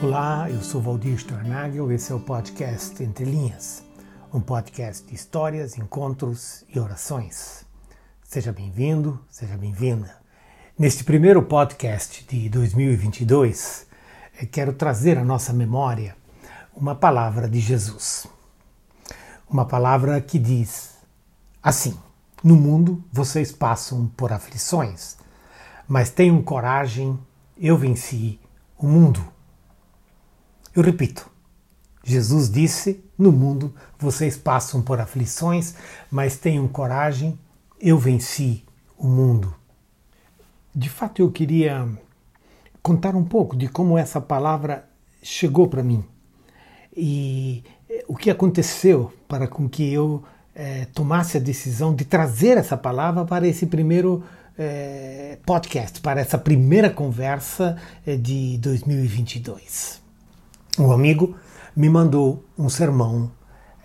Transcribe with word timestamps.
Olá, 0.00 0.48
eu 0.48 0.62
sou 0.62 0.80
Valdir 0.80 1.14
Stornagel, 1.14 1.90
esse 1.90 2.12
é 2.12 2.14
o 2.14 2.20
podcast 2.20 3.02
Entre 3.02 3.24
Linhas, 3.24 3.82
um 4.32 4.40
podcast 4.40 5.04
de 5.04 5.12
histórias, 5.12 5.76
encontros 5.76 6.64
e 6.72 6.78
orações. 6.78 7.66
Seja 8.22 8.52
bem-vindo, 8.52 9.18
seja 9.28 9.56
bem-vinda. 9.56 10.14
Neste 10.78 11.02
primeiro 11.02 11.42
podcast 11.42 12.24
de 12.24 12.48
2022, 12.48 13.88
eh, 14.40 14.46
quero 14.46 14.72
trazer 14.72 15.18
à 15.18 15.24
nossa 15.24 15.52
memória 15.52 16.16
uma 16.76 16.94
palavra 16.94 17.48
de 17.48 17.58
Jesus. 17.58 18.28
Uma 19.50 19.64
palavra 19.64 20.20
que 20.20 20.38
diz 20.38 20.96
assim: 21.60 21.98
No 22.40 22.54
mundo 22.54 23.02
vocês 23.12 23.50
passam 23.50 24.06
por 24.16 24.32
aflições, 24.32 25.16
mas 25.88 26.08
tenham 26.08 26.40
coragem, 26.40 27.18
eu 27.56 27.76
venci 27.76 28.38
o 28.78 28.86
mundo. 28.86 29.37
Eu 30.78 30.84
repito, 30.84 31.28
Jesus 32.04 32.48
disse: 32.48 33.02
No 33.18 33.32
mundo 33.32 33.74
vocês 33.98 34.36
passam 34.36 34.80
por 34.80 35.00
aflições, 35.00 35.74
mas 36.08 36.36
tenham 36.36 36.68
coragem, 36.68 37.36
eu 37.80 37.98
venci 37.98 38.62
o 38.96 39.08
mundo. 39.08 39.52
De 40.72 40.88
fato, 40.88 41.20
eu 41.20 41.32
queria 41.32 41.84
contar 42.80 43.16
um 43.16 43.24
pouco 43.24 43.56
de 43.56 43.66
como 43.66 43.98
essa 43.98 44.20
palavra 44.20 44.88
chegou 45.20 45.66
para 45.66 45.82
mim 45.82 46.04
e 46.96 47.64
eh, 47.90 48.04
o 48.06 48.14
que 48.14 48.30
aconteceu 48.30 49.12
para 49.26 49.48
com 49.48 49.68
que 49.68 49.92
eu 49.92 50.22
eh, 50.54 50.86
tomasse 50.94 51.38
a 51.38 51.40
decisão 51.40 51.92
de 51.92 52.04
trazer 52.04 52.56
essa 52.56 52.76
palavra 52.76 53.24
para 53.24 53.48
esse 53.48 53.66
primeiro 53.66 54.22
eh, 54.56 55.38
podcast, 55.44 56.00
para 56.00 56.20
essa 56.20 56.38
primeira 56.38 56.88
conversa 56.88 57.76
de 58.06 58.58
2022 58.58 60.06
um 60.78 60.92
amigo 60.92 61.34
me 61.74 61.88
mandou 61.88 62.44
um 62.56 62.68
sermão 62.68 63.32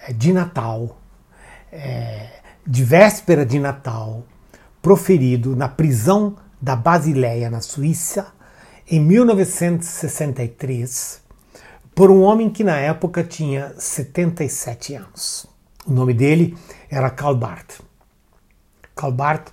eh, 0.08 0.14
de 0.14 0.32
Natal, 0.34 1.00
é, 1.72 2.42
de 2.66 2.84
véspera 2.84 3.46
de 3.46 3.60
Natal, 3.60 4.24
proferido 4.82 5.56
na 5.56 5.70
prisão 5.70 6.36
da 6.62 6.76
Basileia, 6.76 7.50
na 7.50 7.62
Suíça, 7.62 8.28
em 8.90 9.00
1963, 9.00 11.22
por 11.96 12.12
um 12.12 12.22
homem 12.22 12.50
que 12.50 12.64
na 12.64 12.78
época 12.78 13.24
tinha 13.24 13.74
77 13.78 14.96
anos. 14.96 15.46
O 15.86 15.92
nome 15.92 16.14
dele 16.14 16.58
era 16.90 17.10
Karl 17.10 17.36
Barth. 17.36 17.82
Karl 18.96 19.12
Barth 19.12 19.52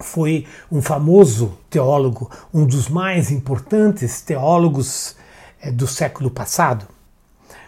foi 0.00 0.46
um 0.70 0.80
famoso 0.82 1.58
teólogo, 1.70 2.30
um 2.52 2.66
dos 2.66 2.88
mais 2.88 3.30
importantes 3.30 4.20
teólogos 4.20 5.16
é, 5.18 5.23
do 5.70 5.86
século 5.86 6.30
passado. 6.30 6.86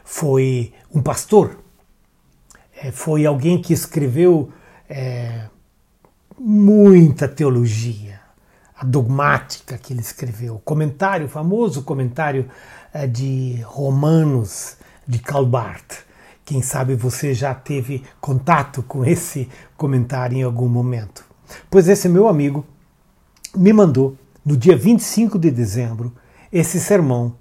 Foi 0.04 0.72
um 0.94 1.02
pastor, 1.02 1.58
é, 2.76 2.90
foi 2.90 3.26
alguém 3.26 3.60
que 3.60 3.72
escreveu 3.72 4.52
é, 4.88 5.46
muita 6.38 7.26
teologia, 7.26 8.20
a 8.78 8.84
dogmática 8.84 9.78
que 9.78 9.92
ele 9.92 10.00
escreveu, 10.00 10.60
comentário, 10.64 11.28
famoso 11.28 11.82
comentário 11.82 12.48
de 13.04 13.60
Romanos 13.64 14.76
de 15.06 15.18
Calbart. 15.18 15.98
Quem 16.44 16.62
sabe 16.62 16.94
você 16.94 17.34
já 17.34 17.54
teve 17.54 18.04
contato 18.20 18.82
com 18.82 19.04
esse 19.04 19.48
comentário 19.76 20.38
em 20.38 20.42
algum 20.42 20.68
momento. 20.68 21.24
Pois 21.68 21.88
esse 21.88 22.08
meu 22.08 22.28
amigo 22.28 22.64
me 23.54 23.72
mandou, 23.72 24.16
no 24.44 24.56
dia 24.56 24.76
25 24.76 25.38
de 25.38 25.50
dezembro, 25.50 26.12
esse 26.52 26.80
sermão 26.80 27.34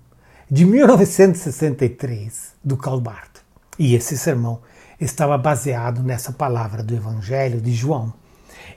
de 0.50 0.66
1963 0.66 2.54
do 2.64 2.78
Calbarto. 2.78 3.42
E 3.78 3.96
esse 3.96 4.18
sermão 4.18 4.60
estava 5.00 5.38
baseado 5.38 6.02
nessa 6.04 6.32
palavra 6.32 6.82
do 6.84 6.94
Evangelho 6.94 7.60
de 7.60 7.74
João. 7.74 8.14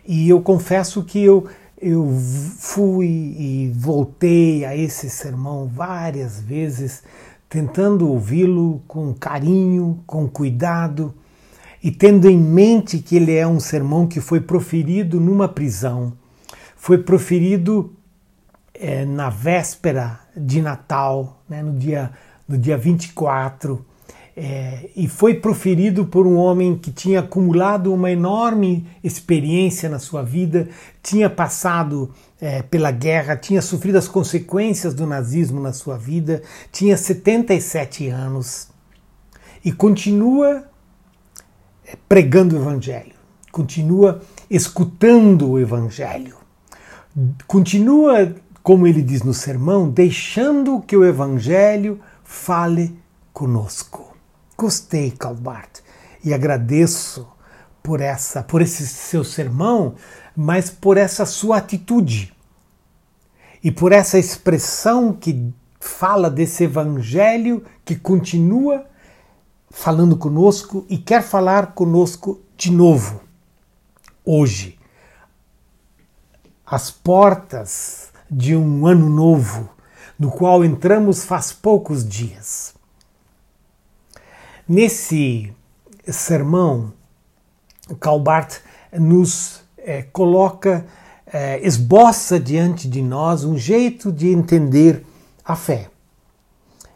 E 0.07 0.29
eu 0.29 0.41
confesso 0.41 1.05
que 1.05 1.23
eu, 1.23 1.47
eu 1.81 2.09
fui 2.59 3.07
e 3.07 3.73
voltei 3.75 4.65
a 4.65 4.77
esse 4.77 5.09
sermão 5.11 5.67
várias 5.67 6.41
vezes, 6.41 7.03
tentando 7.49 8.09
ouvi-lo 8.09 8.83
com 8.89 9.15
carinho, 9.15 10.03
com 10.07 10.27
cuidado 10.27 11.15
e 11.83 11.91
tendo 11.91 12.29
em 12.29 12.39
mente 12.39 12.99
que 12.99 13.17
ele 13.17 13.35
é 13.35 13.47
um 13.47 13.61
sermão 13.61 14.07
que 14.07 14.21
foi 14.21 14.41
proferido 14.41 15.21
numa 15.21 15.49
prisão, 15.49 16.13
foi 16.77 16.99
proferido 16.99 17.93
é, 18.75 19.05
na 19.05 19.31
véspera 19.31 20.21
de 20.39 20.63
Natal, 20.63 21.43
né, 21.49 21.63
no, 21.63 21.79
dia, 21.79 22.11
no 22.47 22.57
dia 22.57 22.77
24, 22.77 23.85
é, 24.41 24.91
e 24.95 25.09
foi 25.09 25.35
proferido 25.35 26.07
por 26.07 26.25
um 26.25 26.37
homem 26.37 26.79
que 26.79 26.93
tinha 26.93 27.19
acumulado 27.19 27.93
uma 27.93 28.09
enorme 28.09 28.87
experiência 29.03 29.89
na 29.89 29.99
sua 29.99 30.23
vida, 30.23 30.69
tinha 31.03 31.29
passado 31.29 32.15
é, 32.41 32.63
pela 32.63 32.93
guerra, 32.93 33.37
tinha 33.37 33.61
sofrido 33.61 33.99
as 33.99 34.07
consequências 34.07 34.95
do 34.95 35.09
nazismo 35.09 35.61
na 35.61 35.73
sua 35.73 35.97
vida, 35.99 36.41
tinha 36.71 36.97
77 36.97 38.07
anos 38.07 38.69
e 39.65 39.73
continua 39.73 40.65
é, 41.85 41.97
pregando 42.09 42.57
o 42.57 42.61
Evangelho, 42.61 43.15
continua 43.51 44.23
escutando 44.49 45.51
o 45.51 45.59
Evangelho, 45.59 46.37
continua 47.45 48.37
como 48.69 48.87
ele 48.87 49.01
diz 49.01 49.23
no 49.23 49.33
sermão, 49.33 49.89
deixando 49.89 50.83
que 50.83 50.95
o 50.95 51.03
Evangelho 51.03 52.03
fale 52.23 53.01
conosco. 53.33 54.15
Gostei, 54.59 55.11
Calbart, 55.11 55.81
e 56.23 56.35
agradeço 56.35 57.27
por 57.83 57.99
essa, 57.99 58.43
por 58.43 58.61
esse 58.61 58.87
seu 58.87 59.25
sermão, 59.25 59.95
mas 60.37 60.69
por 60.69 60.99
essa 60.99 61.25
sua 61.25 61.57
atitude 61.57 62.31
e 63.65 63.73
por 63.73 63.91
essa 63.91 64.19
expressão 64.19 65.15
que 65.15 65.51
fala 65.81 66.29
desse 66.29 66.65
Evangelho 66.65 67.65
que 67.87 67.97
continua 67.97 68.85
falando 69.71 70.15
conosco 70.15 70.85
e 70.91 70.99
quer 70.99 71.23
falar 71.23 71.69
conosco 71.69 72.39
de 72.55 72.71
novo, 72.71 73.23
hoje. 74.27 74.79
As 76.67 76.91
portas 76.91 78.13
de 78.31 78.55
um 78.55 78.87
ano 78.87 79.09
novo, 79.09 79.69
no 80.19 80.31
qual 80.31 80.65
entramos 80.65 81.25
faz 81.25 81.53
poucos 81.53 82.07
dias. 82.07 82.75
Nesse 84.69 85.53
sermão, 86.07 86.93
Calbart 88.01 88.59
nos 88.93 89.63
é, 89.79 90.03
coloca, 90.03 90.85
é, 91.27 91.65
esboça 91.67 92.39
diante 92.39 92.89
de 92.89 93.01
nós 93.01 93.45
um 93.45 93.57
jeito 93.57 94.13
de 94.13 94.29
entender 94.29 95.05
a 95.45 95.57
fé. 95.57 95.89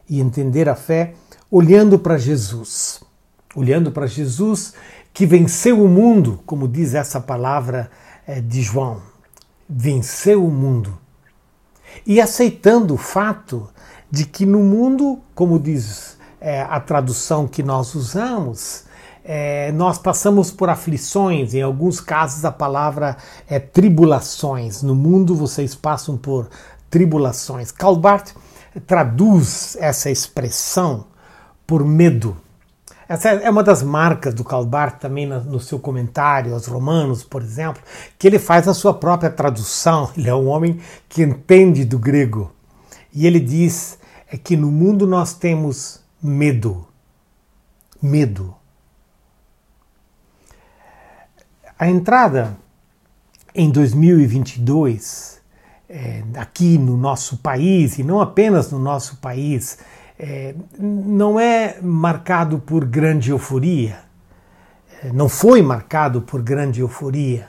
E 0.09 0.21
entender 0.21 0.69
a 0.69 0.75
fé 0.75 1.15
olhando 1.51 1.99
para 1.99 2.19
Jesus. 2.19 3.03
Olhando 3.55 3.91
para 3.91 4.07
Jesus 4.07 4.75
que 5.15 5.27
venceu 5.27 5.83
o 5.83 5.89
mundo, 5.89 6.41
como 6.45 6.67
diz 6.67 6.95
essa 6.95 7.21
palavra 7.21 7.91
é, 8.27 8.41
de 8.41 8.63
João. 8.63 9.01
Venceu 9.69 10.45
o 10.45 10.51
mundo 10.51 11.02
e 12.07 12.21
aceitando 12.21 12.95
o 12.95 12.99
fato 12.99 13.69
de 14.11 14.25
que 14.25 14.45
no 14.45 14.61
mundo, 14.61 15.21
como 15.35 15.59
diz 15.59 16.19
é, 16.41 16.63
a 16.63 16.79
tradução 16.81 17.47
que 17.47 17.63
nós 17.63 17.95
usamos, 17.95 18.85
é, 19.25 19.71
nós 19.73 19.99
passamos 19.99 20.51
por 20.51 20.69
aflições, 20.69 21.55
em 21.55 21.63
alguns 21.63 22.01
casos 22.01 22.45
a 22.45 22.51
palavra 22.51 23.17
é 23.49 23.59
tribulações. 23.59 24.83
No 24.83 24.95
mundo 24.95 25.35
vocês 25.35 25.75
passam 25.75 26.17
por 26.17 26.49
tribulações. 26.91 27.71
Calbart 27.71 28.33
traduz 28.87 29.77
essa 29.81 30.11
expressão 30.11 31.07
por 31.67 31.85
medo. 31.85 32.37
Essa 33.13 33.29
é 33.29 33.51
uma 33.51 33.63
das 33.63 33.83
marcas 33.83 34.33
do 34.33 34.43
Calbar 34.43 34.99
também 34.99 35.27
no 35.27 35.61
seu 35.61 35.79
comentário 35.79 36.55
aos 36.55 36.65
Romanos, 36.65 37.23
por 37.23 37.43
exemplo, 37.43 37.83
que 38.19 38.27
ele 38.27 38.39
faz 38.39 38.67
a 38.67 38.73
sua 38.73 38.95
própria 38.95 39.29
tradução. 39.29 40.11
Ele 40.17 40.31
é 40.31 40.35
um 40.35 40.49
homem 40.49 40.81
que 41.11 41.23
entende 41.23 41.85
do 41.85 41.99
grego. 41.99 42.51
E 43.13 43.27
ele 43.27 43.39
diz 43.39 43.99
é 44.31 44.39
que 44.39 44.57
no 44.57 44.71
mundo 44.71 45.07
nós 45.07 45.35
temos 45.35 46.01
medo. 46.23 46.89
Medo. 48.01 48.55
A 51.79 51.91
entrada 51.91 52.57
em 53.55 53.71
2022, 53.71 55.39
é, 55.87 56.25
aqui 56.39 56.79
no 56.79 56.97
nosso 56.97 57.37
país, 57.37 57.99
e 57.99 58.03
não 58.03 58.23
apenas 58.23 58.71
no 58.71 58.79
nosso 58.79 59.17
país, 59.17 59.77
é, 60.23 60.55
não 60.79 61.41
é 61.41 61.81
marcado 61.83 62.61
por 62.61 62.85
grande 62.85 63.33
euforia, 63.33 63.99
não 65.13 65.29
foi 65.29 65.61
marcado 65.61 66.23
por 66.23 66.41
grande 66.41 66.81
euforia, 66.81 67.49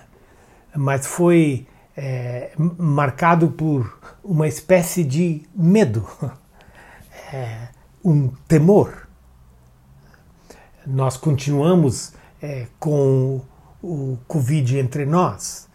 mas 0.75 1.06
foi 1.06 1.68
é, 1.96 2.52
marcado 2.58 3.50
por 3.52 4.00
uma 4.24 4.48
espécie 4.48 5.04
de 5.04 5.44
medo. 5.56 6.08
é, 7.31 7.68
um 8.04 8.30
temor. 8.48 9.08
Nós 10.86 11.16
continuamos 11.16 12.14
é, 12.42 12.66
com 12.80 13.40
o 13.81 14.18
Covid 14.28 14.80
entre 14.80 15.06
nós. 15.06 15.68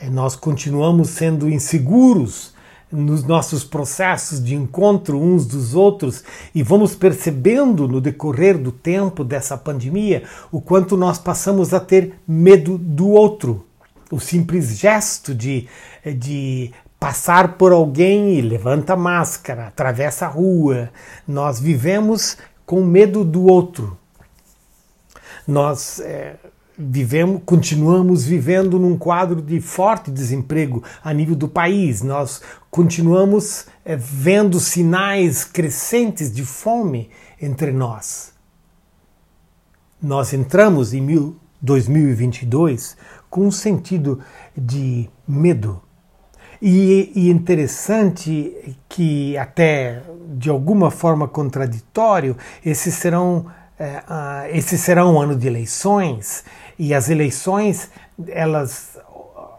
É, 0.00 0.10
nós 0.10 0.36
continuamos 0.36 1.08
sendo 1.08 1.48
inseguros 1.48 2.51
nos 2.92 3.24
nossos 3.24 3.64
processos 3.64 4.42
de 4.42 4.54
encontro 4.54 5.18
uns 5.18 5.46
dos 5.46 5.74
outros 5.74 6.22
e 6.54 6.62
vamos 6.62 6.94
percebendo 6.94 7.88
no 7.88 8.00
decorrer 8.00 8.58
do 8.58 8.70
tempo 8.70 9.24
dessa 9.24 9.56
pandemia 9.56 10.24
o 10.50 10.60
quanto 10.60 10.96
nós 10.96 11.18
passamos 11.18 11.72
a 11.72 11.80
ter 11.80 12.14
medo 12.28 12.76
do 12.76 13.08
outro. 13.08 13.66
O 14.10 14.20
simples 14.20 14.78
gesto 14.78 15.34
de, 15.34 15.66
de 16.04 16.70
passar 17.00 17.56
por 17.56 17.72
alguém 17.72 18.34
e 18.34 18.42
levanta 18.42 18.92
a 18.92 18.96
máscara, 18.96 19.68
atravessa 19.68 20.26
a 20.26 20.28
rua, 20.28 20.90
nós 21.26 21.58
vivemos 21.58 22.36
com 22.66 22.84
medo 22.84 23.24
do 23.24 23.46
outro. 23.46 23.96
Nós 25.48 25.98
é, 26.00 26.36
vivemos, 26.78 27.42
continuamos 27.44 28.24
vivendo 28.24 28.78
num 28.78 28.96
quadro 28.96 29.40
de 29.40 29.60
forte 29.60 30.10
desemprego 30.10 30.82
a 31.02 31.12
nível 31.12 31.34
do 31.34 31.48
país. 31.48 32.02
Nós 32.02 32.40
continuamos 32.70 33.66
é, 33.84 33.96
vendo 33.96 34.58
sinais 34.58 35.44
crescentes 35.44 36.32
de 36.32 36.44
fome 36.44 37.10
entre 37.40 37.72
nós. 37.72 38.32
Nós 40.00 40.32
entramos 40.32 40.92
em 40.92 41.36
2022 41.60 42.96
com 43.30 43.46
um 43.46 43.50
sentido 43.50 44.20
de 44.56 45.08
medo. 45.26 45.80
E, 46.60 47.10
e 47.14 47.30
interessante 47.30 48.76
que, 48.88 49.36
até 49.36 50.02
de 50.34 50.48
alguma 50.48 50.90
forma 50.90 51.26
contraditório, 51.26 52.36
esses 52.64 52.94
serão, 52.94 53.46
esse 54.52 54.78
será 54.78 55.06
um 55.06 55.20
ano 55.20 55.36
de 55.36 55.46
eleições 55.46 56.44
e 56.78 56.94
as 56.94 57.08
eleições, 57.08 57.90
elas, 58.28 58.98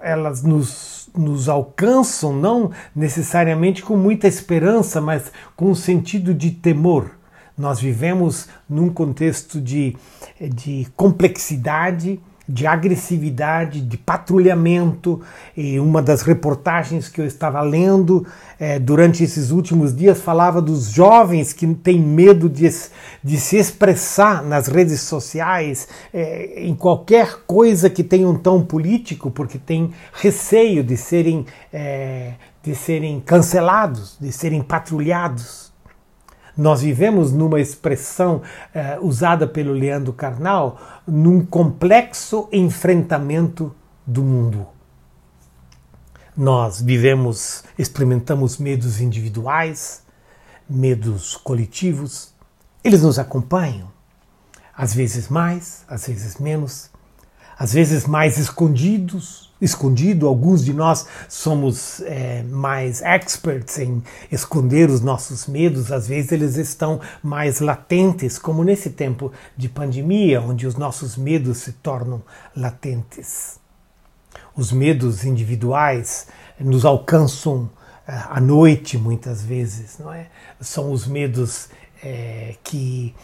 elas 0.02 0.44
nos, 0.44 1.10
nos 1.16 1.50
alcançam 1.50 2.34
não 2.34 2.72
necessariamente 2.96 3.82
com 3.82 3.96
muita 3.96 4.28
esperança, 4.28 5.00
mas 5.00 5.32
com 5.56 5.72
um 5.72 5.76
sentido 5.76 6.34
de 6.34 6.52
temor. 6.52 7.12
Nós 7.58 7.80
vivemos 7.80 8.48
num 8.68 8.90
contexto 8.90 9.62
de, 9.62 9.96
de 10.40 10.88
complexidade, 10.96 12.20
de 12.48 12.68
agressividade, 12.68 13.82
de 13.82 13.98
patrulhamento. 13.98 15.22
E 15.56 15.80
uma 15.80 16.02
das 16.02 16.22
reportagens 16.22 17.08
que 17.08 17.22
eu 17.22 17.26
estava 17.26 17.62
lendo 17.62 18.26
é, 18.60 18.80
durante 18.80 19.24
esses 19.24 19.52
últimos 19.52 19.96
dias 19.96 20.22
falava 20.22 20.62
dos 20.62 20.90
jovens 20.90 21.54
que 21.54 21.68
têm 21.76 22.00
medo 22.00 22.50
de, 22.50 22.70
de 23.24 23.38
se 23.38 23.58
expressar 23.58 24.44
nas 24.44 24.68
redes 24.68 25.02
sociais 25.02 25.88
é, 26.14 26.64
em 26.64 26.76
qualquer 26.76 27.44
coisa 27.48 27.90
que 27.90 28.04
tenha 28.04 28.28
um 28.28 28.36
tom 28.36 28.64
político, 28.64 29.32
porque 29.32 29.58
tem 29.58 29.92
receio 30.14 30.84
de 30.84 30.98
serem, 30.98 31.46
é, 31.72 32.34
de 32.62 32.76
serem 32.76 33.20
cancelados, 33.20 34.18
de 34.20 34.32
serem 34.32 34.62
patrulhados. 34.62 35.73
Nós 36.56 36.82
vivemos 36.82 37.32
numa 37.32 37.60
expressão 37.60 38.42
eh, 38.74 38.98
usada 39.02 39.48
pelo 39.48 39.74
Leandro 39.74 40.14
Carnal, 40.14 40.80
num 41.08 41.44
complexo 41.44 42.48
enfrentamento 42.52 43.74
do 44.06 44.22
mundo. 44.22 44.68
Nós 46.36 46.82
vivemos, 46.82 47.64
experimentamos 47.78 48.58
medos 48.58 49.02
individuais, 49.02 50.04
medos 50.70 51.36
coletivos. 51.38 52.34
Eles 52.84 53.02
nos 53.02 53.18
acompanham, 53.18 53.92
às 54.76 54.94
vezes 54.94 55.30
mais, 55.30 55.84
às 55.88 56.08
vezes 56.08 56.38
menos, 56.38 56.90
às 57.58 57.74
vezes 57.74 58.06
mais 58.06 58.38
escondidos, 58.38 59.53
escondido. 59.64 60.28
Alguns 60.28 60.64
de 60.64 60.74
nós 60.74 61.08
somos 61.30 62.02
é, 62.02 62.44
mais 62.44 63.02
experts 63.02 63.80
em 63.80 64.04
esconder 64.32 64.90
os 64.90 65.02
nossos 65.02 65.48
medos, 65.48 65.92
às 65.92 66.08
vezes 66.08 66.32
eles 66.32 66.56
estão 66.58 67.00
mais 67.24 67.60
latentes, 67.60 68.38
como 68.38 68.64
nesse 68.64 68.90
tempo 68.90 69.32
de 69.56 69.70
pandemia, 69.70 70.42
onde 70.42 70.68
os 70.68 70.76
nossos 70.76 71.18
medos 71.18 71.60
se 71.60 71.74
tornam 71.74 72.22
latentes. 72.56 73.60
Os 74.56 74.72
medos 74.72 75.24
individuais 75.24 76.28
nos 76.60 76.86
alcançam 76.86 77.70
é, 78.08 78.14
à 78.30 78.40
noite, 78.40 78.98
muitas 78.98 79.44
vezes, 79.44 79.98
não 79.98 80.14
é? 80.14 80.28
São 80.60 80.92
os 80.92 81.08
medos 81.08 81.70
é, 82.04 82.56
que 82.64 83.16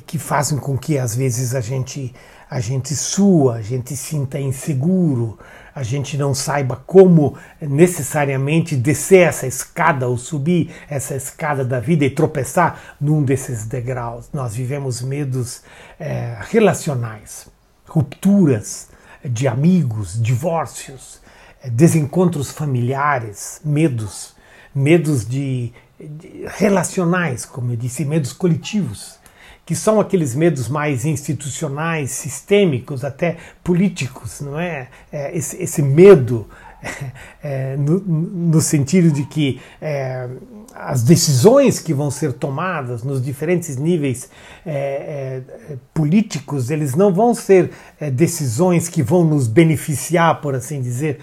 que 0.00 0.18
fazem 0.18 0.58
com 0.58 0.76
que 0.76 0.98
às 0.98 1.14
vezes 1.14 1.54
a 1.54 1.60
gente 1.60 2.14
a 2.50 2.60
gente 2.60 2.94
sua, 2.94 3.54
a 3.54 3.62
gente 3.62 3.96
sinta 3.96 4.38
inseguro, 4.38 5.38
a 5.74 5.82
gente 5.82 6.16
não 6.16 6.32
saiba 6.32 6.76
como 6.86 7.36
necessariamente 7.60 8.76
descer 8.76 9.26
essa 9.26 9.46
escada 9.46 10.06
ou 10.06 10.16
subir 10.16 10.70
essa 10.88 11.16
escada 11.16 11.64
da 11.64 11.80
vida 11.80 12.04
e 12.04 12.10
tropeçar 12.10 12.96
num 13.00 13.24
desses 13.24 13.64
degraus. 13.64 14.28
Nós 14.32 14.54
vivemos 14.54 15.02
medos 15.02 15.62
é, 15.98 16.36
relacionais, 16.48 17.48
rupturas 17.88 18.88
de 19.24 19.48
amigos, 19.48 20.22
divórcios, 20.22 21.20
é, 21.60 21.68
desencontros 21.68 22.52
familiares, 22.52 23.60
medos, 23.64 24.36
medos 24.72 25.26
de, 25.26 25.72
de 25.98 26.46
relacionais, 26.56 27.44
como 27.44 27.72
eu 27.72 27.76
disse, 27.76 28.04
medos 28.04 28.32
coletivos 28.32 29.23
que 29.66 29.74
são 29.74 29.98
aqueles 29.98 30.34
medos 30.34 30.68
mais 30.68 31.04
institucionais, 31.04 32.10
sistêmicos, 32.10 33.04
até 33.04 33.36
políticos, 33.62 34.40
não 34.40 34.58
é? 34.58 34.88
é 35.10 35.36
esse, 35.36 35.60
esse, 35.62 35.82
medo 35.82 36.46
é, 37.42 37.74
no, 37.76 37.98
no, 38.00 38.60
sentido 38.60 39.10
de 39.10 39.24
que 39.24 39.58
é, 39.80 40.28
as 40.74 41.02
decisões 41.02 41.80
que 41.80 41.94
vão 41.94 42.10
ser 42.10 42.34
tomadas 42.34 43.02
nos 43.02 43.24
diferentes 43.24 43.76
níveis 43.78 44.28
é, 44.66 45.42
é 45.70 45.76
políticos, 45.94 46.70
eles 46.70 46.94
não 46.94 47.12
vão 47.12 47.34
ser 47.34 47.70
é, 47.98 48.10
decisões 48.10 48.86
que 48.86 49.02
vão 49.02 49.24
nos 49.24 49.48
beneficiar, 49.48 50.42
por 50.42 50.54
assim 50.54 50.82
dizer, 50.82 51.20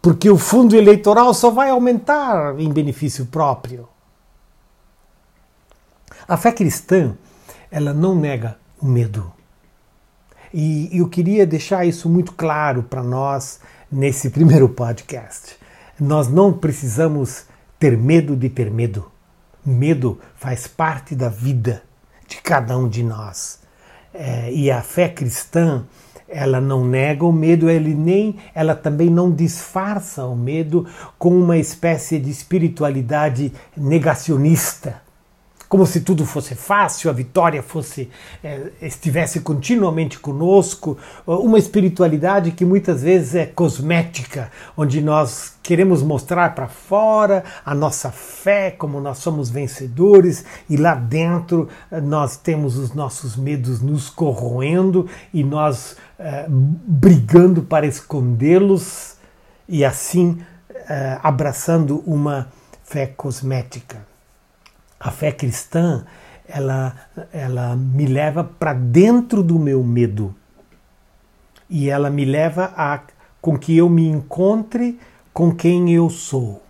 porque 0.00 0.30
o 0.30 0.38
fundo 0.38 0.74
eleitoral 0.74 1.34
só 1.34 1.50
vai 1.50 1.68
aumentar 1.68 2.58
em 2.58 2.72
benefício 2.72 3.26
próprio. 3.26 3.86
A 6.28 6.36
fé 6.36 6.52
cristã, 6.52 7.16
ela 7.70 7.94
não 7.94 8.14
nega 8.14 8.58
o 8.78 8.84
medo. 8.84 9.32
E 10.52 10.90
eu 10.92 11.08
queria 11.08 11.46
deixar 11.46 11.86
isso 11.86 12.06
muito 12.06 12.34
claro 12.34 12.82
para 12.82 13.02
nós 13.02 13.60
nesse 13.90 14.28
primeiro 14.28 14.68
podcast. 14.68 15.56
Nós 15.98 16.28
não 16.28 16.52
precisamos 16.52 17.46
ter 17.78 17.96
medo 17.96 18.36
de 18.36 18.50
ter 18.50 18.70
medo. 18.70 19.10
Medo 19.64 20.20
faz 20.36 20.66
parte 20.66 21.14
da 21.14 21.30
vida 21.30 21.82
de 22.26 22.36
cada 22.42 22.76
um 22.76 22.90
de 22.90 23.02
nós. 23.02 23.60
É, 24.12 24.52
e 24.52 24.70
a 24.70 24.82
fé 24.82 25.08
cristã, 25.08 25.86
ela 26.28 26.60
não 26.60 26.84
nega 26.84 27.24
o 27.24 27.32
medo, 27.32 27.70
ele 27.70 27.94
nem, 27.94 28.36
ela 28.54 28.74
também 28.74 29.08
não 29.08 29.34
disfarça 29.34 30.26
o 30.26 30.36
medo 30.36 30.86
com 31.18 31.30
uma 31.30 31.56
espécie 31.56 32.18
de 32.18 32.30
espiritualidade 32.30 33.50
negacionista 33.74 35.07
como 35.68 35.86
se 35.86 36.00
tudo 36.00 36.24
fosse 36.24 36.54
fácil, 36.54 37.10
a 37.10 37.12
vitória 37.12 37.62
fosse 37.62 38.08
é, 38.42 38.70
estivesse 38.80 39.40
continuamente 39.40 40.18
conosco, 40.18 40.96
uma 41.26 41.58
espiritualidade 41.58 42.52
que 42.52 42.64
muitas 42.64 43.02
vezes 43.02 43.34
é 43.34 43.44
cosmética, 43.44 44.50
onde 44.74 45.02
nós 45.02 45.52
queremos 45.62 46.02
mostrar 46.02 46.54
para 46.54 46.68
fora 46.68 47.44
a 47.66 47.74
nossa 47.74 48.10
fé, 48.10 48.70
como 48.70 48.98
nós 48.98 49.18
somos 49.18 49.50
vencedores, 49.50 50.44
e 50.70 50.76
lá 50.78 50.94
dentro 50.94 51.68
eh, 51.90 52.00
nós 52.00 52.38
temos 52.38 52.78
os 52.78 52.94
nossos 52.94 53.36
medos 53.36 53.82
nos 53.82 54.08
corroendo 54.08 55.06
e 55.34 55.44
nós 55.44 55.96
brigando 56.84 57.62
para 57.62 57.86
escondê-los 57.86 59.16
e 59.68 59.84
assim 59.84 60.40
abraçando 61.22 62.02
uma 62.04 62.48
fé 62.82 63.06
cosmética 63.06 64.07
a 64.98 65.10
fé 65.10 65.32
cristã 65.32 66.04
ela, 66.48 66.96
ela 67.32 67.76
me 67.76 68.06
leva 68.06 68.42
para 68.42 68.72
dentro 68.72 69.42
do 69.42 69.58
meu 69.58 69.84
medo 69.84 70.34
e 71.68 71.90
ela 71.90 72.08
me 72.08 72.24
leva 72.24 72.72
a 72.76 73.00
com 73.40 73.58
que 73.58 73.76
eu 73.76 73.88
me 73.88 74.08
encontre 74.08 74.98
com 75.32 75.54
quem 75.54 75.92
eu 75.92 76.08
sou. 76.08 76.62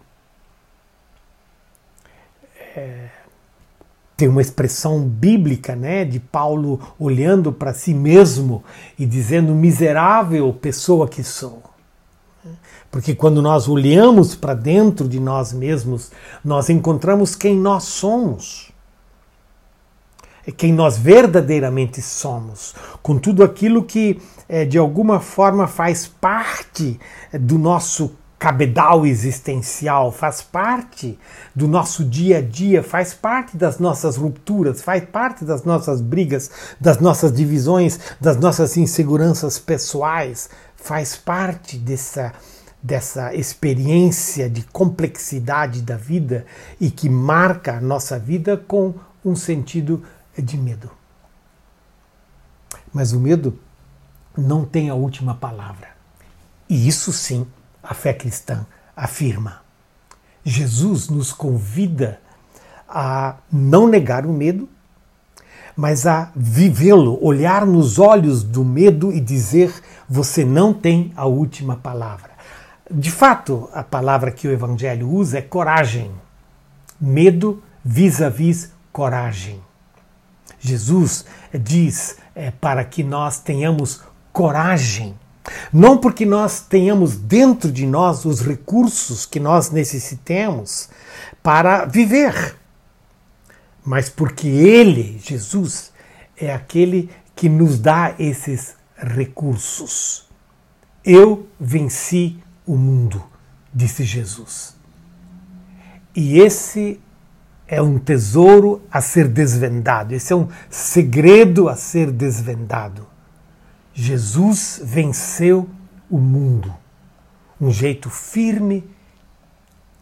É, 2.77 3.09
tem 4.17 4.29
uma 4.29 4.43
expressão 4.43 5.01
bíblica, 5.01 5.77
né, 5.77 6.05
de 6.05 6.19
Paulo 6.19 6.81
olhando 6.99 7.53
para 7.53 7.73
si 7.73 7.95
mesmo 7.95 8.65
e 8.99 9.07
dizendo 9.07 9.55
miserável 9.55 10.53
pessoa 10.53 11.09
que 11.09 11.23
sou. 11.23 11.63
Porque 12.91 13.15
quando 13.15 13.43
nós 13.43 13.69
olhamos 13.69 14.35
para 14.35 14.55
dentro 14.55 15.09
de 15.09 15.21
nós 15.21 15.53
mesmos, 15.53 16.11
nós 16.45 16.71
encontramos 16.71 17.35
quem 17.35 17.57
nós 17.57 17.85
somos. 17.85 18.73
quem 20.57 20.73
nós 20.73 20.97
verdadeiramente 20.97 22.01
somos, 22.01 22.75
com 23.03 23.19
tudo 23.19 23.45
aquilo 23.45 23.85
que 23.85 24.19
é, 24.49 24.65
de 24.65 24.79
alguma 24.79 25.21
forma 25.21 25.67
faz 25.67 26.07
parte 26.07 26.99
do 27.39 27.59
nosso 27.59 28.17
cabedal 28.39 29.05
existencial, 29.05 30.11
faz 30.11 30.41
parte 30.41 31.19
do 31.55 31.69
nosso 31.69 32.03
dia 32.03 32.39
a 32.39 32.41
dia, 32.41 32.83
faz 32.83 33.13
parte 33.13 33.59
das 33.59 33.79
nossas 33.79 34.17
rupturas, 34.17 34.81
faz 34.81 35.05
parte 35.05 35.45
das 35.45 35.65
nossas 35.65 36.01
brigas, 36.01 36.51
das 36.81 36.99
nossas 36.99 37.31
divisões, 37.31 37.99
das 38.19 38.39
nossas 38.39 38.77
inseguranças 38.79 39.59
pessoais, 39.59 40.49
faz 40.77 41.17
parte 41.17 41.77
dessa 41.77 42.33
dessa 42.83 43.35
experiência 43.35 44.49
de 44.49 44.63
complexidade 44.63 45.83
da 45.83 45.97
vida 45.97 46.47
e 46.81 46.91
que 46.91 47.09
marca 47.09 47.79
a 47.79 47.81
nossa 47.81 48.19
vida 48.19 48.57
com 48.57 48.95
um 49.25 49.35
sentido 49.35 50.05
de 50.37 50.57
medo. 50.57 50.91
Mas 52.93 53.13
o 53.13 53.21
medo 53.21 53.59
não 54.37 54.65
tem 54.65 54.89
a 54.89 54.95
última 54.95 55.35
palavra. 55.35 55.89
E 56.69 56.87
isso 56.87 57.13
sim 57.13 57.47
a 57.83 57.95
fé 57.95 58.13
cristã 58.13 58.67
afirma. 58.97 59.63
Jesus 60.45 61.09
nos 61.09 61.33
convida 61.33 62.21
a 62.89 63.37
não 63.53 63.87
negar 63.87 64.25
o 64.25 64.33
medo, 64.33 64.69
mas 65.77 66.07
a 66.07 66.33
vivê-lo, 66.35 67.19
olhar 67.23 67.67
nos 67.67 67.99
olhos 67.99 68.43
do 68.43 68.65
medo 68.65 69.13
e 69.13 69.21
dizer: 69.21 69.73
você 70.09 70.45
não 70.45 70.73
tem 70.73 71.13
a 71.17 71.27
última 71.27 71.77
palavra. 71.77 72.31
De 72.91 73.11
fato, 73.11 73.69
a 73.73 73.83
palavra 73.83 74.31
que 74.31 74.49
o 74.49 74.51
Evangelho 74.51 75.11
usa 75.11 75.39
é 75.39 75.43
coragem. 75.43 76.11
Medo 77.01 77.63
vis-à-vis 77.85 78.73
coragem. 78.93 79.61
Jesus 80.59 81.25
diz 81.53 82.17
é, 82.35 82.51
para 82.51 82.85
que 82.85 83.05
nós 83.05 83.41
tenhamos 83.41 84.03
coragem. 84.33 85.15
Não 85.73 85.99
porque 85.99 86.25
nós 86.25 86.61
tenhamos 86.61 87.17
dentro 87.17 87.71
de 87.71 87.87
nós 87.87 88.25
os 88.25 88.41
recursos 88.41 89.25
que 89.27 89.41
nós 89.41 89.71
necessitemos 89.71 90.89
para 91.43 91.85
viver, 91.85 92.57
mas 93.85 94.09
porque 94.09 94.47
Ele, 94.47 95.19
Jesus, 95.23 95.93
é 96.37 96.53
aquele 96.53 97.11
que 97.35 97.49
nos 97.49 97.79
dá 97.79 98.15
esses 98.19 98.75
recursos. 98.97 100.29
Eu 101.05 101.49
venci 101.59 102.39
o 102.69 102.77
mundo, 102.77 103.25
disse 103.75 104.05
Jesus. 104.05 104.77
E 106.15 106.39
esse 106.39 107.01
é 107.67 107.81
um 107.81 107.99
tesouro 107.99 108.83
a 108.91 109.01
ser 109.01 109.27
desvendado, 109.27 110.15
esse 110.15 110.33
é 110.33 110.37
um 110.37 110.49
segredo 110.69 111.69
a 111.69 111.75
ser 111.75 112.13
desvendado. 112.13 113.07
Jesus 113.95 114.81
venceu 114.85 115.69
o 116.11 116.19
mundo. 116.19 116.75
Um 117.61 117.71
jeito 117.71 118.11
firme, 118.11 118.89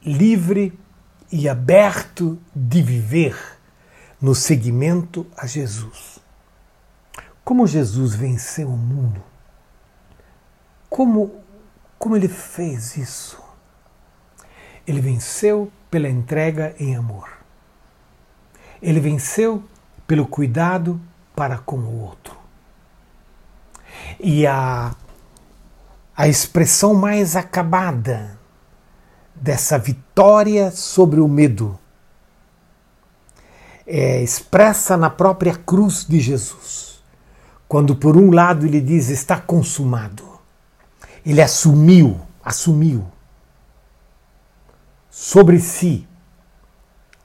livre 0.05 0.79
e 1.31 1.49
aberto 1.49 2.39
de 2.55 2.83
viver 2.83 3.37
no 4.21 4.35
seguimento 4.35 5.27
a 5.37 5.47
Jesus. 5.47 6.19
Como 7.45 7.67
Jesus 7.67 8.15
venceu 8.15 8.69
o 8.69 8.77
mundo? 8.77 9.23
Como 10.91 11.46
como 11.99 12.17
ele 12.17 12.29
fez 12.29 12.97
isso? 12.97 13.43
Ele 14.87 15.01
venceu 15.01 15.73
pela 15.91 16.09
entrega 16.09 16.75
em 16.79 16.95
amor. 16.95 17.29
Ele 18.81 19.01
venceu 19.01 19.65
pelo 20.07 20.27
cuidado 20.27 21.01
para 21.35 21.59
com 21.59 21.79
o 21.79 22.03
outro. 22.03 22.37
E 24.21 24.47
a, 24.47 24.95
a 26.17 26.29
expressão 26.29 26.95
mais 26.95 27.35
acabada 27.35 28.39
dessa 29.35 29.79
vitória 29.79 30.71
sobre 30.71 31.21
o 31.21 31.27
medo 31.27 31.79
é 33.87 34.23
expressa 34.23 34.97
na 34.97 35.09
própria 35.09 35.55
cruz 35.55 36.05
de 36.05 36.21
Jesus, 36.21 37.03
quando 37.69 37.95
por 37.95 38.17
um 38.17 38.33
lado 38.33 38.67
ele 38.67 38.81
diz 38.81 39.09
está 39.09 39.41
consumado 39.41 40.36
ele 41.27 41.43
assumiu, 41.43 42.21
assumiu 42.45 43.05
sobre 45.11 45.59
si 45.59 46.07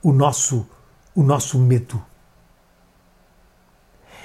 o 0.01 0.11
nosso 0.11 0.67
o 1.13 1.21
nosso 1.21 1.59
medo. 1.59 2.03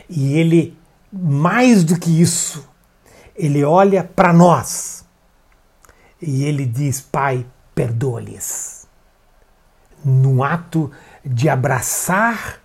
E 0.09 0.33
ele 0.33 0.78
mais 1.12 1.85
do 1.85 1.99
que 1.99 2.23
isso, 2.23 2.66
ele 3.35 3.64
olha 3.64 4.02
para 4.02 4.33
nós 4.33 5.04
e 6.23 6.45
ele 6.45 6.64
diz: 6.64 7.02
Pai, 7.02 7.45
perdoa-lhes. 7.75 8.88
No 10.02 10.42
ato 10.42 10.90
de 11.23 11.50
abraçar 11.50 12.62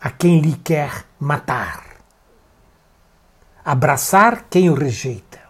a 0.00 0.10
quem 0.10 0.40
lhe 0.40 0.54
quer 0.58 1.06
matar, 1.18 1.96
abraçar 3.64 4.44
quem 4.48 4.70
o 4.70 4.74
rejeita 4.74 5.41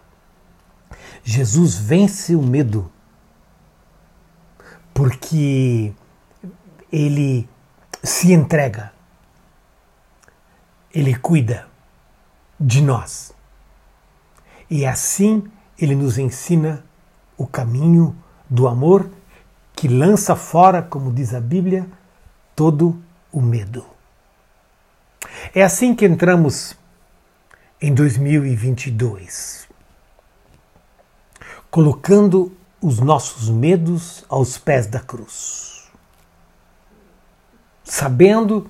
Jesus 1.23 1.75
vence 1.75 2.35
o 2.35 2.41
medo 2.41 2.91
porque 4.93 5.93
ele 6.91 7.49
se 8.03 8.33
entrega, 8.33 8.91
ele 10.93 11.15
cuida 11.15 11.67
de 12.59 12.81
nós. 12.81 13.33
E 14.69 14.85
assim 14.85 15.49
ele 15.79 15.95
nos 15.95 16.17
ensina 16.17 16.83
o 17.37 17.47
caminho 17.47 18.15
do 18.49 18.67
amor 18.67 19.09
que 19.73 19.87
lança 19.87 20.35
fora, 20.35 20.81
como 20.81 21.11
diz 21.11 21.33
a 21.33 21.39
Bíblia, 21.39 21.87
todo 22.55 23.01
o 23.31 23.41
medo. 23.41 23.85
É 25.55 25.63
assim 25.63 25.95
que 25.95 26.05
entramos 26.05 26.77
em 27.81 27.93
2022 27.93 29.72
colocando 31.73 32.55
os 32.79 32.99
nossos 32.99 33.49
medos 33.49 34.23
aos 34.29 34.59
pés 34.59 34.85
da 34.85 34.99
cruz. 34.99 35.89
Sabendo 37.83 38.69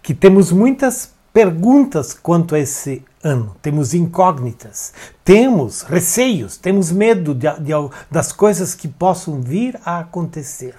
que 0.00 0.14
temos 0.14 0.52
muitas 0.52 1.12
perguntas 1.32 2.14
quanto 2.14 2.54
a 2.54 2.60
esse 2.60 3.04
ano, 3.20 3.56
temos 3.60 3.94
incógnitas, 3.94 4.94
temos 5.24 5.82
receios, 5.82 6.56
temos 6.56 6.92
medo 6.92 7.34
de, 7.34 7.52
de, 7.58 7.72
das 8.08 8.30
coisas 8.30 8.76
que 8.76 8.86
possam 8.86 9.40
vir 9.40 9.76
a 9.84 9.98
acontecer. 9.98 10.76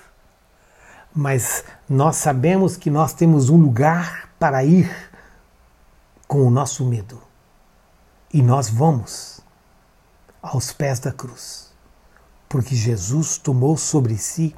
Mas 1.13 1.65
nós 1.89 2.15
sabemos 2.15 2.77
que 2.77 2.89
nós 2.89 3.12
temos 3.12 3.50
um 3.50 3.58
lugar 3.58 4.29
para 4.39 4.63
ir 4.63 4.89
com 6.29 6.48
o 6.48 6.50
nosso 6.50 6.86
medo. 6.86 7.22
E 8.34 8.41
nós 8.41 8.70
vamos 8.70 9.40
aos 10.41 10.71
pés 10.71 11.00
da 11.00 11.12
cruz, 11.12 11.71
porque 12.50 12.75
Jesus 12.75 13.38
tomou 13.38 13.77
sobre 13.77 14.17
si 14.17 14.55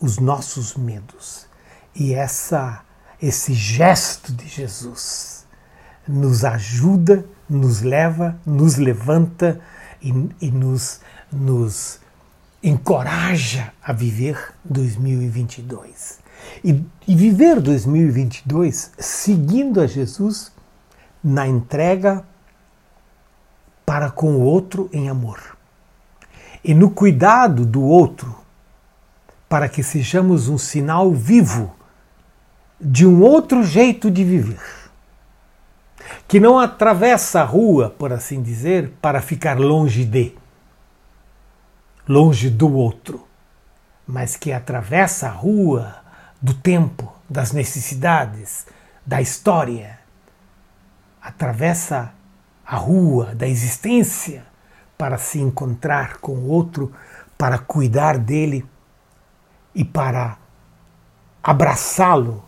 os 0.00 0.18
nossos 0.18 0.76
medos. 0.76 1.46
E 1.94 2.14
essa 2.14 2.84
esse 3.20 3.52
gesto 3.52 4.32
de 4.32 4.46
Jesus 4.46 5.44
nos 6.06 6.44
ajuda, 6.44 7.24
nos 7.48 7.82
leva, 7.82 8.38
nos 8.46 8.76
levanta 8.76 9.60
e, 10.00 10.10
e 10.40 10.50
nos, 10.50 11.00
nos 11.30 11.98
encoraja 12.62 13.72
a 13.82 13.92
viver 13.92 14.54
2022. 14.64 16.20
E, 16.64 16.82
e 17.06 17.16
viver 17.16 17.60
2022 17.60 18.92
seguindo 18.98 19.80
a 19.80 19.86
Jesus 19.86 20.52
na 21.22 21.46
entrega 21.46 22.24
para 23.88 24.10
com 24.10 24.32
o 24.32 24.42
outro 24.42 24.90
em 24.92 25.08
amor. 25.08 25.40
E 26.62 26.74
no 26.74 26.90
cuidado 26.90 27.64
do 27.64 27.82
outro, 27.82 28.38
para 29.48 29.66
que 29.66 29.82
sejamos 29.82 30.46
um 30.46 30.58
sinal 30.58 31.10
vivo 31.10 31.74
de 32.78 33.06
um 33.06 33.22
outro 33.22 33.64
jeito 33.64 34.10
de 34.10 34.22
viver. 34.22 34.60
Que 36.28 36.38
não 36.38 36.58
atravessa 36.58 37.40
a 37.40 37.44
rua, 37.44 37.88
por 37.88 38.12
assim 38.12 38.42
dizer, 38.42 38.92
para 39.00 39.22
ficar 39.22 39.58
longe 39.58 40.04
de, 40.04 40.36
longe 42.06 42.50
do 42.50 42.70
outro, 42.70 43.26
mas 44.06 44.36
que 44.36 44.52
atravessa 44.52 45.28
a 45.28 45.32
rua 45.32 45.96
do 46.42 46.52
tempo, 46.52 47.10
das 47.26 47.52
necessidades, 47.52 48.66
da 49.06 49.22
história, 49.22 49.98
atravessa 51.22 52.17
a 52.68 52.76
rua 52.76 53.34
da 53.34 53.48
existência 53.48 54.46
para 54.98 55.16
se 55.16 55.40
encontrar 55.40 56.18
com 56.18 56.32
o 56.32 56.48
outro, 56.48 56.92
para 57.38 57.58
cuidar 57.58 58.18
dele 58.18 58.62
e 59.74 59.82
para 59.82 60.36
abraçá-lo 61.42 62.44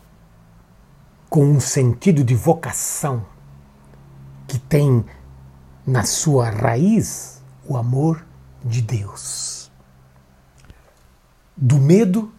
com 1.30 1.42
um 1.44 1.58
sentido 1.58 2.22
de 2.22 2.34
vocação 2.34 3.24
que 4.46 4.58
tem 4.58 5.06
na 5.86 6.02
sua 6.02 6.50
raiz 6.50 7.42
o 7.64 7.74
amor 7.74 8.22
de 8.62 8.82
Deus. 8.82 9.72
Do 11.56 11.78
medo, 11.78 12.30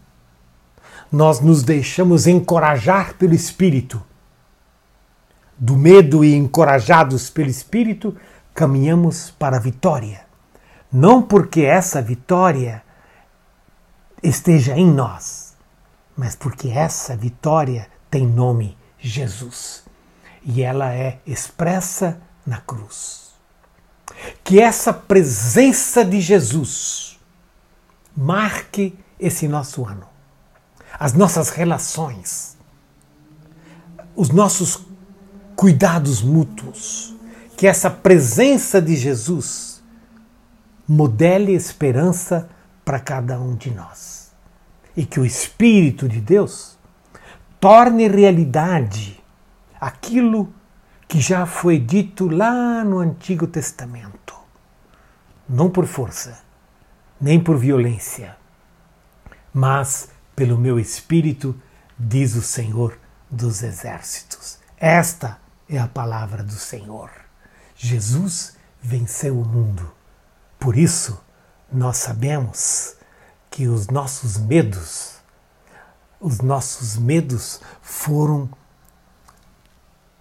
nós 1.12 1.40
nos 1.40 1.64
deixamos 1.64 2.28
encorajar 2.28 3.16
pelo 3.16 3.34
Espírito. 3.34 4.04
Do 5.64 5.78
medo 5.78 6.26
e 6.26 6.34
encorajados 6.34 7.30
pelo 7.30 7.48
Espírito, 7.48 8.18
caminhamos 8.52 9.30
para 9.30 9.58
a 9.58 9.60
vitória. 9.60 10.26
Não 10.92 11.22
porque 11.22 11.62
essa 11.62 12.02
vitória 12.02 12.82
esteja 14.24 14.76
em 14.76 14.88
nós, 14.88 15.56
mas 16.18 16.36
porque 16.36 16.70
essa 16.70 17.16
vitória 17.16 17.88
tem 18.10 18.26
nome 18.26 18.76
Jesus 18.98 19.84
e 20.44 20.64
ela 20.64 20.92
é 20.96 21.20
expressa 21.28 22.20
na 22.44 22.58
cruz. 22.58 23.32
Que 24.44 24.60
essa 24.60 24.92
presença 24.92 26.04
de 26.04 26.20
Jesus 26.20 27.20
marque 28.18 28.98
esse 29.20 29.48
nosso 29.48 29.86
ano, 29.86 30.08
as 31.00 31.14
nossas 31.14 31.50
relações, 31.50 32.58
os 34.16 34.30
nossos 34.30 34.91
cuidados 35.62 36.24
mútuos, 36.24 37.14
que 37.56 37.68
essa 37.68 37.88
presença 37.88 38.82
de 38.82 38.96
Jesus 38.96 39.84
modele 40.88 41.52
esperança 41.52 42.50
para 42.84 43.00
cada 43.00 43.40
um 43.40 43.56
de 43.56 43.70
nós. 43.70 44.32
E 44.98 45.06
que 45.06 45.20
o 45.20 45.26
Espírito 45.26 46.10
de 46.10 46.20
Deus 46.20 46.80
torne 47.60 48.08
realidade 48.08 49.24
aquilo 49.80 50.52
que 51.08 51.22
já 51.22 51.46
foi 51.46 51.78
dito 51.78 52.28
lá 52.28 52.84
no 52.84 52.98
Antigo 52.98 53.46
Testamento. 53.46 54.34
Não 55.48 55.70
por 55.70 55.86
força, 55.86 56.40
nem 57.22 57.40
por 57.40 57.56
violência, 57.56 58.36
mas 59.54 60.10
pelo 60.36 60.58
meu 60.58 60.80
espírito, 60.80 61.56
diz 62.00 62.36
o 62.36 62.42
Senhor 62.42 62.98
dos 63.30 63.62
Exércitos. 63.62 64.58
Esta 64.76 65.40
é 65.72 65.80
a 65.80 65.88
palavra 65.88 66.44
do 66.44 66.54
Senhor. 66.54 67.10
Jesus 67.76 68.56
venceu 68.82 69.40
o 69.40 69.46
mundo. 69.46 69.92
Por 70.60 70.78
isso, 70.78 71.20
nós 71.72 71.98
sabemos 71.98 72.96
que 73.50 73.68
os 73.68 73.88
nossos 73.88 74.38
medos 74.38 75.22
os 76.22 76.40
nossos 76.40 76.98
medos 76.98 77.60
foram 77.82 78.48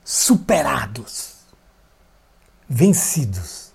superados, 0.03 1.37
vencidos 2.67 3.73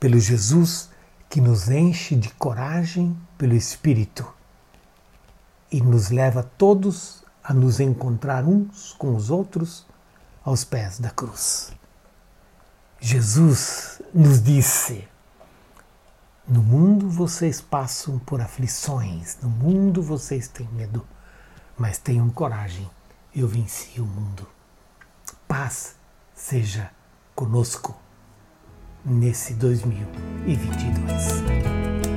pelo 0.00 0.18
Jesus 0.18 0.90
que 1.28 1.40
nos 1.40 1.70
enche 1.70 2.16
de 2.16 2.28
coragem 2.30 3.16
pelo 3.38 3.54
Espírito 3.54 4.26
e 5.70 5.80
nos 5.80 6.10
leva 6.10 6.42
todos 6.42 7.22
a 7.42 7.54
nos 7.54 7.78
encontrar 7.78 8.44
uns 8.44 8.92
com 8.94 9.14
os 9.14 9.30
outros 9.30 9.86
aos 10.44 10.64
pés 10.64 10.98
da 10.98 11.10
cruz. 11.10 11.72
Jesus 13.00 14.02
nos 14.12 14.42
disse: 14.42 15.08
No 16.46 16.62
mundo 16.62 17.08
vocês 17.08 17.60
passam 17.60 18.18
por 18.18 18.40
aflições, 18.40 19.38
no 19.42 19.48
mundo 19.48 20.02
vocês 20.02 20.48
têm 20.48 20.68
medo 20.68 21.06
mas 21.80 21.96
tenham 21.96 22.28
coragem, 22.28 22.90
eu 23.34 23.48
venci 23.48 24.02
o 24.02 24.04
mundo. 24.04 24.46
Paz 25.48 25.96
seja 26.34 26.90
conosco 27.34 27.98
nesse 29.02 29.54
2022. 29.54 32.09